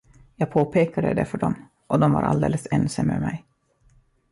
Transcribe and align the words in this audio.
Jag 0.35 0.51
påpekade 0.51 1.13
det 1.13 1.25
för 1.25 1.37
dem, 1.37 1.55
och 1.87 1.99
de 1.99 2.11
var 2.11 2.21
alldeles 2.21 2.67
ense 2.71 3.03
med 3.03 3.21
mig. 3.21 3.45